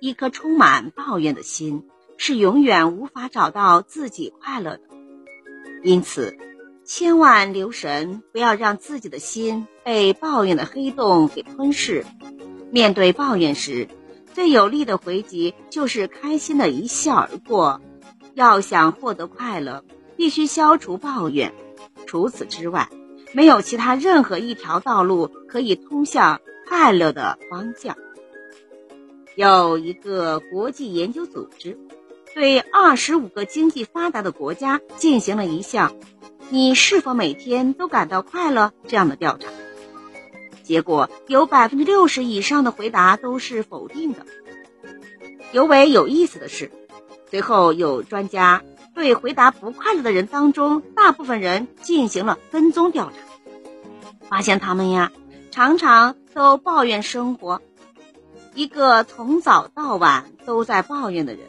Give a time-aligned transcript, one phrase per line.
[0.00, 1.84] 一颗充满抱怨的心
[2.16, 4.80] 是永远无法找到自己快乐的。
[5.82, 6.36] 因此，
[6.84, 12.04] 千万留神，不要让自己的心被抱怨的黑洞给吞噬。
[12.70, 13.88] 面对抱怨时，
[14.32, 17.80] 最有力的回击就是开心的一笑而过。
[18.34, 19.84] 要想获得快乐，
[20.16, 21.52] 必须消除抱怨。
[22.06, 22.88] 除此之外，
[23.32, 27.96] 没有其他任何一条道路可以通向快乐的方向。
[29.40, 31.78] 有一个国际研究组织，
[32.34, 35.96] 对二十五个经济发达的国家进行了一项
[36.50, 39.48] “你是否每天都感到快乐”这样的调查。
[40.62, 44.26] 结果有百分之六十以上的回答都是否定的。
[45.52, 46.70] 尤为有意思的是，
[47.30, 48.62] 随后有专家
[48.94, 53.16] 对回答不快乐的人当中大部分人进行了跟踪调查，
[54.28, 55.10] 发现他们呀
[55.50, 57.62] 常常都抱怨生活。
[58.54, 61.48] 一个从早到晚都在抱怨的人，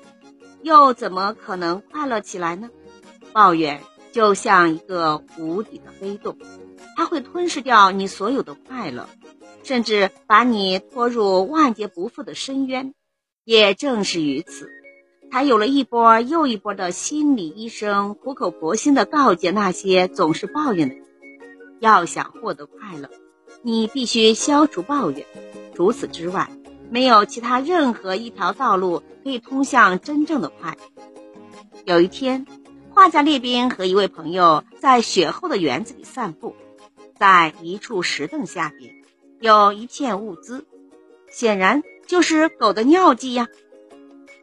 [0.62, 2.70] 又怎么可能快乐起来呢？
[3.34, 3.82] 抱怨
[4.12, 6.38] 就像一个无底的黑洞，
[6.96, 9.10] 它会吞噬掉你所有的快乐，
[9.64, 12.94] 甚至把你拖入万劫不复的深渊。
[13.44, 14.70] 也正是于此，
[15.32, 21.04] 才有了一波又一波的心理医生苦口婆心地告诫那些总是抱怨的人：
[21.80, 23.10] 要想获得快乐，
[23.64, 25.26] 你必须消除抱怨。
[25.74, 26.52] 除此之外，
[26.92, 30.78] 没有其他任何一条道路可以通向真正的快。
[31.86, 32.46] 有一天，
[32.90, 36.54] 画家列宾和一位朋友在雪后的园子里散步，
[37.18, 38.94] 在一处石凳下边，
[39.40, 40.66] 有一片物资，
[41.30, 43.48] 显然就是狗的尿迹呀！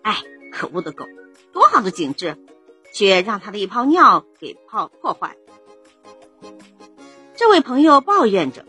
[0.00, 0.16] 哎，
[0.50, 1.04] 可恶的狗，
[1.52, 2.38] 多好的景致，
[2.94, 5.36] 却让他的一泡尿给泡破坏。
[7.36, 8.64] 这位朋友抱怨着。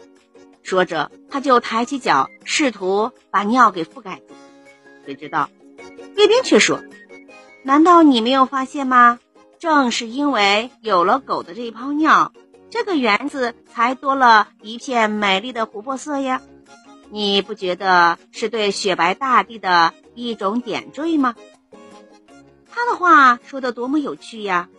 [0.63, 4.35] 说着，他就抬起脚，试图把尿给覆盖住。
[5.05, 5.49] 谁知道，
[6.15, 6.79] 卫兵却说
[7.63, 9.19] ：“难道你没有发现吗？
[9.57, 12.31] 正是因为有了狗的这一泡尿，
[12.69, 16.41] 这个园子才多了一片美丽的琥珀色呀！
[17.09, 21.35] 你不觉得是对雪白大地的一种点缀吗？”
[22.71, 24.69] 他的话说的多么有趣呀！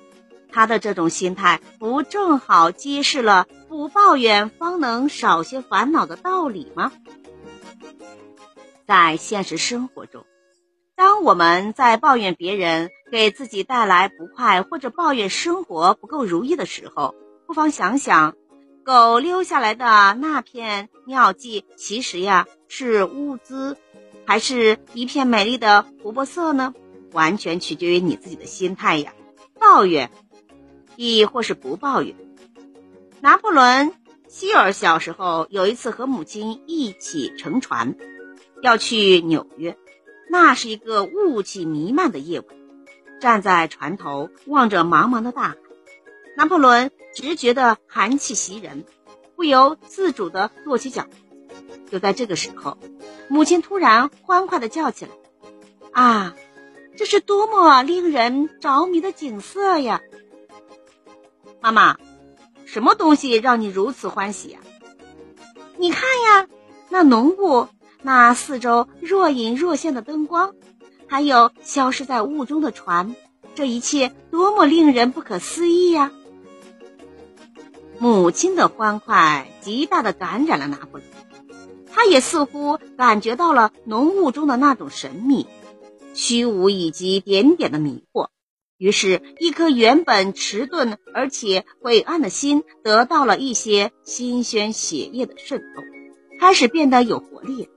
[0.52, 3.46] 他的这种心态，不正好揭示了？
[3.70, 6.90] 不抱怨方能少些烦恼的道理吗？
[8.84, 10.26] 在现实生活中，
[10.96, 17.14] 当我们在抱怨别人给自己带来不快，或者抱怨生活不够如意的时候，
[17.46, 18.34] 不妨想想，
[18.84, 23.76] 狗溜下来的那片尿迹，其实呀是物资，
[24.26, 26.74] 还是一片美丽的琥珀色呢？
[27.12, 29.12] 完全取决于你自己的心态呀。
[29.60, 30.10] 抱怨，
[30.96, 32.16] 亦或是不抱怨。
[33.22, 33.90] 拿破仑·
[34.28, 37.94] 希尔小时候有一次和母亲一起乘船，
[38.62, 39.76] 要去纽约。
[40.30, 42.48] 那是一个雾气弥漫的夜晚，
[43.20, 45.56] 站在船头望着茫茫的大海，
[46.36, 48.86] 拿破仑直觉得寒气袭人，
[49.36, 51.06] 不由自主地跺起脚。
[51.90, 52.78] 就在这个时候，
[53.28, 55.10] 母亲突然欢快地叫起来
[55.92, 56.34] ：“啊，
[56.96, 60.00] 这是多么令人着迷的景色呀！”
[61.60, 61.98] 妈妈。
[62.72, 64.60] 什么东西让你如此欢喜呀？
[65.76, 66.46] 你看呀，
[66.88, 67.66] 那浓雾，
[68.00, 70.54] 那四周若隐若现的灯光，
[71.08, 73.16] 还有消失在雾中的船，
[73.56, 76.12] 这一切多么令人不可思议呀！
[77.98, 81.02] 母亲的欢快极大的感染了拿破仑，
[81.92, 85.48] 他也似乎感觉到了浓雾中的那种神秘、
[86.14, 88.28] 虚无以及点点的迷惑。
[88.80, 95.82] 于是，一颗原本迟钝而且晦暗的心得到了一些新鲜血液的渗透，
[96.40, 97.68] 开始变得有活力。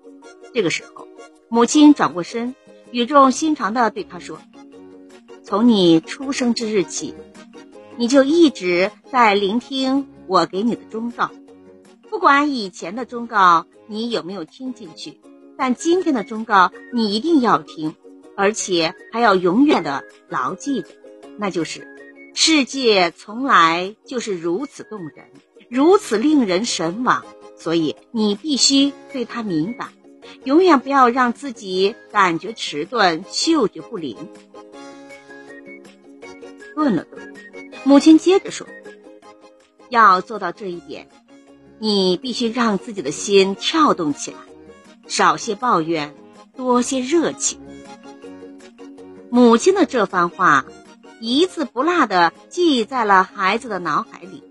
[0.53, 1.09] 这个时候，
[1.50, 2.56] 母亲转过身，
[2.91, 4.40] 语重心长地对他说
[5.44, 7.14] ：“从你出生之日起，
[7.97, 11.31] 你就一直在聆听我给你的忠告。
[12.09, 15.20] 不管以前的忠告你有没有听进去，
[15.58, 17.94] 但今天的忠告你一定要听。”
[18.35, 20.90] 而且还要永远的牢记着，
[21.38, 21.88] 那就是
[22.34, 25.26] 世界从来就是如此动人，
[25.70, 27.24] 如此令人神往。
[27.56, 29.94] 所以你必须对它敏感，
[30.44, 34.18] 永远不要让自己感觉迟钝、嗅觉不灵。
[36.76, 37.34] 顿了顿，
[37.85, 38.68] 母亲接着说
[39.88, 41.08] ：“要做到这一点，
[41.80, 44.38] 你必须让自己的心跳动起来，
[45.08, 46.14] 少些抱怨，
[46.58, 47.62] 多些热情。”
[49.34, 50.64] 母亲的这番话，
[51.20, 54.44] 一字不落地记在了孩子的脑海里，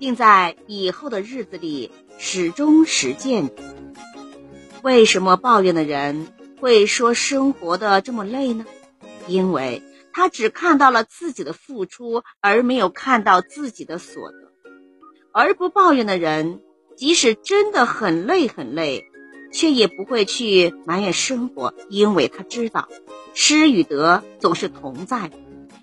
[0.00, 3.48] 并在以后的日子里始终实践。
[4.82, 8.66] 为什么抱怨的人会说生活的这么累呢？
[9.28, 14.36] 因为他只看到了自己的付出，而没有看到自己的所得。
[15.32, 16.60] 而不抱怨的人，
[16.96, 19.07] 即使真的很累很累，
[19.52, 22.88] 却也不会去埋怨生活，因为他知道
[23.34, 25.30] 失与得总是同在。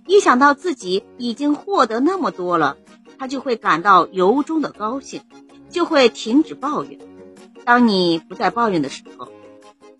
[0.07, 2.77] 一想到自己已经获得那么多了，
[3.17, 5.21] 他就会感到由衷的高兴，
[5.69, 6.99] 就会停止抱怨。
[7.63, 9.29] 当你不再抱怨的时候，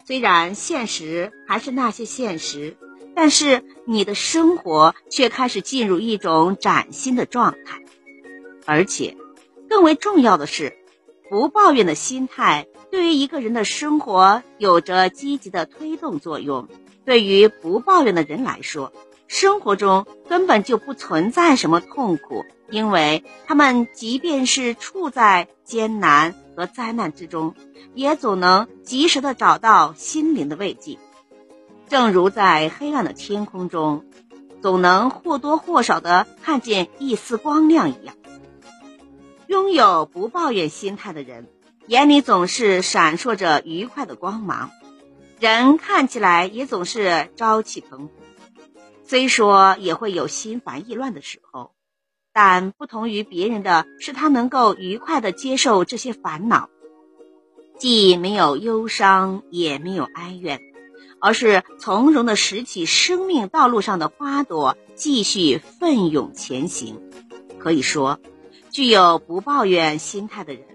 [0.06, 2.78] 虽然现实还是那些现实，
[3.16, 7.82] 但是你的生活却开始进入一种崭新的状态。
[8.68, 9.18] 而且，
[9.68, 10.78] 更为重要的是，
[11.30, 16.68] 不抱怨的心态对于一个人的生活有着积极的推动作用。
[17.04, 18.92] 对于不抱怨的人来说，
[19.28, 27.54] 生活中根本就不存在什么痛苦，因为他们即便是处在艰难和灾难之中，
[27.94, 30.98] 也总能及时的找到心灵的慰藉。
[31.88, 34.06] 正如在黑暗的天空中，
[34.62, 38.16] 总能或多或少的看见一丝光亮一样。
[39.56, 41.48] 拥有不抱怨心态的人，
[41.88, 44.70] 眼里总是闪烁着愉快的光芒，
[45.40, 48.12] 人看起来也总是朝气蓬勃。
[49.06, 51.72] 虽说也会有心烦意乱的时候，
[52.34, 56.70] 但不同于别人的是，他能够愉快的接受这些烦恼，
[57.80, 60.60] 既没有忧伤，也没有哀怨，
[61.22, 67.00] 而是从容的拾起生命道路上的花朵，继续奋勇前行。
[67.58, 68.20] 可以说，
[68.76, 70.66] 具有不抱怨心态的人，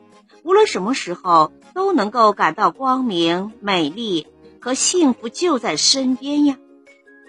[0.43, 4.26] 无论什么时候都能够感到光明、美丽
[4.58, 6.56] 和幸福就在身边呀。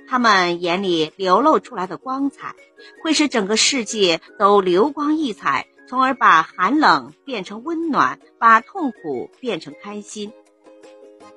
[0.08, 2.56] 他们眼里流露出来的光彩，
[3.04, 10.32] 会使整个世界都流光溢彩，从而把寒冷变成温暖，把痛苦变成开心。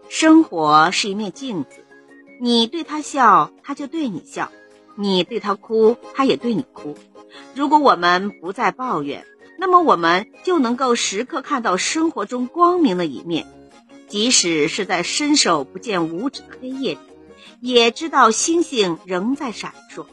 [0.08, 1.84] 生活是一面镜子，
[2.40, 4.52] 你对他笑，他就对你笑；
[4.94, 6.94] 你对他哭，他也对你哭。
[7.54, 9.24] 如果我们不再抱怨，
[9.58, 13.46] 那么我们就能够时刻看到生活中光明的一面，
[14.08, 16.98] 即使是在伸手不见五指的黑夜里。
[17.60, 20.06] 也知道星星仍在闪烁，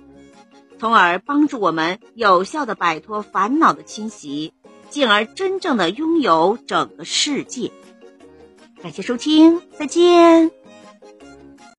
[0.79, 4.53] 从而帮助我们有效的摆脱烦恼的侵袭，
[4.89, 7.71] 进而真正的拥有整个世界。
[8.81, 10.60] 感谢收听，再见。